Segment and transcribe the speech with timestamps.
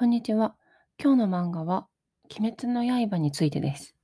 [0.00, 0.54] こんにちは。
[1.02, 1.88] 今日の漫画は、
[2.30, 3.96] 鬼滅の刃についてです。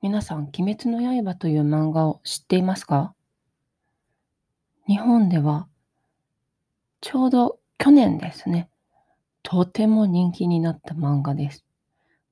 [0.00, 3.14] 皆さん、鬼滅の刃という漫画を知っていますか？
[4.88, 5.68] 日本では、
[7.00, 8.70] ちょうど去年ですね、
[9.44, 11.64] とても人気になった漫画です。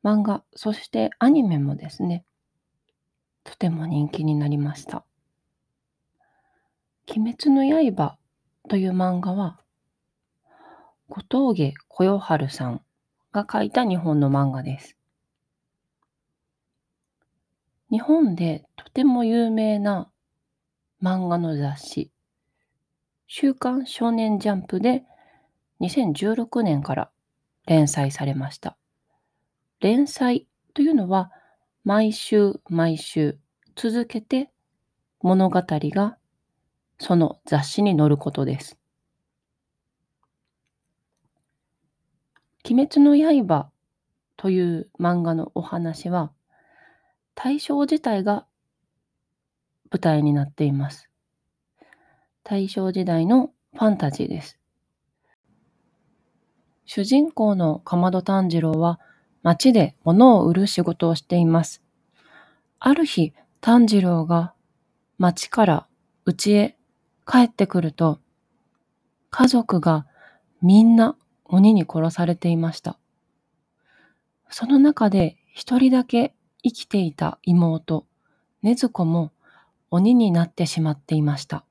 [0.02, 2.24] 漫画、そしてアニメもですね、
[3.44, 5.04] とても人気になりました。
[7.08, 7.62] 鬼滅の
[7.94, 8.18] 刃
[8.68, 9.60] という漫画は、
[11.08, 12.80] 小峠小夜春さん
[13.30, 14.96] が書いた日本の漫画です。
[17.90, 20.10] 日本でとても有名な
[21.02, 22.10] 漫画の雑誌、
[23.26, 25.04] 週刊少年ジャンプで
[25.82, 27.10] 2016年から
[27.66, 28.78] 連載されました。
[29.80, 31.30] 連載というのは
[31.84, 33.38] 毎週毎週
[33.76, 34.50] 続けて
[35.20, 36.16] 物語が
[36.98, 38.79] その雑誌に載ることです。
[42.72, 43.68] 鬼滅の刃
[44.36, 46.30] という漫画のお話は、
[47.34, 48.46] 大正時代が
[49.90, 51.10] 舞台になっています。
[52.44, 54.60] 大正時代のファンタジーです。
[56.84, 59.00] 主人公のかまど炭治郎は
[59.42, 61.82] 街で物を売る仕事をしています。
[62.78, 64.54] ある日、炭治郎が
[65.18, 65.86] 街から
[66.24, 66.76] 家へ
[67.26, 68.20] 帰ってくると、
[69.30, 70.06] 家族が
[70.62, 71.16] みんな
[71.52, 72.96] 鬼に殺されていました。
[74.50, 76.32] その中で一人だけ
[76.62, 78.06] 生きていた妹、
[78.62, 79.32] 禰豆子も
[79.90, 81.64] 鬼になってしまっていました。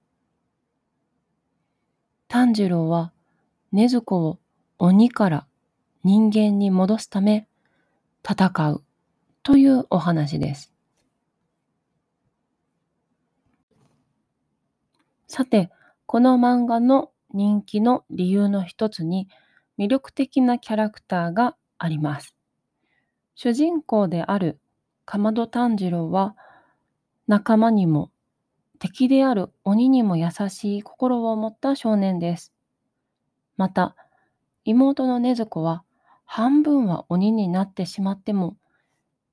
[2.27, 3.13] 炭治郎は
[3.73, 4.39] 禰豆子を
[4.79, 5.47] 鬼から
[6.03, 7.47] 人間に戻すため
[8.29, 8.83] 戦う
[9.43, 10.73] というお話です。
[15.27, 15.69] さて、
[16.05, 19.29] この漫画の人気の理由の一つに
[19.79, 22.35] 魅力的なキャラクターがあります。
[23.35, 24.59] 主人公である
[25.05, 26.35] かまど炭治郎は
[27.27, 28.11] 仲間にも
[28.79, 32.51] 敵である鬼にも優しい心を持った少年です。
[33.55, 33.95] また、
[34.65, 35.83] 妹の禰豆子は
[36.25, 38.57] 半分は鬼になってしまっても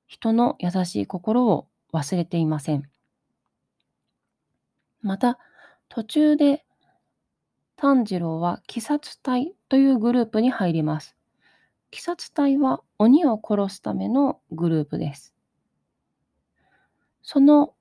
[0.05, 2.83] 人の優しい心を忘れていません。
[5.01, 5.39] また、
[5.89, 6.65] 途中で
[7.77, 11.15] 炭治郎は鬼殺隊というグループに入ります。
[11.93, 15.35] 鬼殺隊は鬼を殺すためのグループです。
[17.21, 17.75] その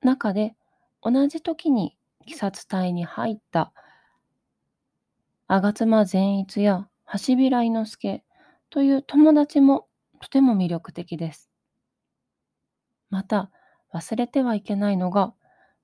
[0.00, 0.56] 中で
[1.02, 1.96] 同じ時に
[2.26, 3.72] 鬼殺隊に入った
[5.48, 8.24] 吾妻善逸や橋平伊之助
[8.70, 9.86] という友達も
[10.18, 11.50] とても魅力的です。
[13.10, 13.50] また
[13.92, 15.34] 忘れてはいけないのが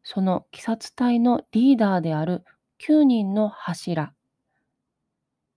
[0.03, 2.45] その鬼殺隊のリーダーである
[2.79, 4.15] 9人の柱。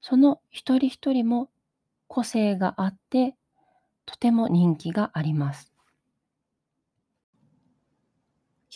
[0.02, 1.50] その一人一人も
[2.08, 3.36] 個性があって、
[4.06, 5.72] とても人気があります。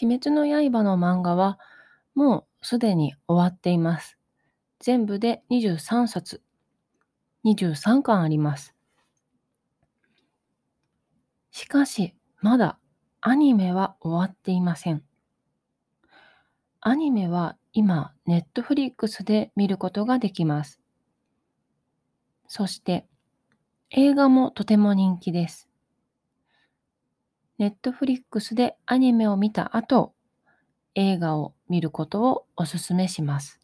[0.02, 1.58] 鬼滅の刃の漫画は
[2.14, 4.18] もうすでに終わっています。
[4.80, 6.42] 全部で23冊、
[7.46, 8.76] 23巻あります。
[11.52, 12.78] しかし、まだ
[13.22, 15.04] アニメは終わっていません。
[16.88, 20.80] アニメは今、ネットフリックスで見ることができます。
[22.48, 23.08] そして、
[23.90, 25.68] 映画もとても人気です。
[27.58, 30.14] ネットフリックスでアニメを見た後、
[30.94, 33.60] 映画を見ることをお勧めします。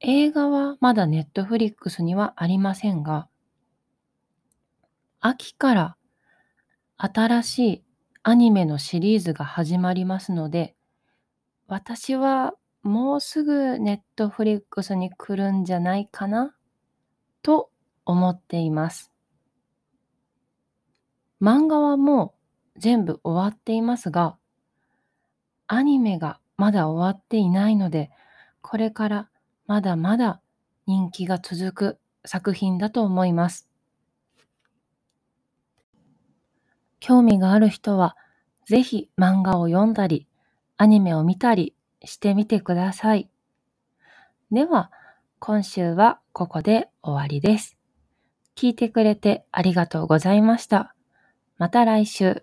[0.00, 3.28] 映画はまだネットフリックスにはありませんが、
[5.20, 5.96] 秋から
[6.96, 7.84] 新しい
[8.24, 10.73] アニメのシリーズが始まりますので、
[11.66, 16.54] 私はもうすぐネットフリックスに来るんじゃないかな
[17.42, 17.70] と
[18.04, 19.10] 思っています。
[21.40, 22.34] 漫画はも
[22.76, 24.36] う全部終わっていますが、
[25.66, 28.10] アニメがまだ終わっていないので、
[28.60, 29.28] これから
[29.66, 30.40] まだまだ
[30.86, 33.68] 人気が続く作品だと思います。
[37.00, 38.16] 興味がある人は、
[38.66, 40.26] ぜひ漫画を読んだり、
[40.76, 41.74] アニメを見たり
[42.04, 43.28] してみてください。
[44.50, 44.90] では、
[45.38, 47.76] 今週はここで終わりです。
[48.56, 50.94] 聞いてくれてありがとうございました。
[51.58, 52.42] また来週。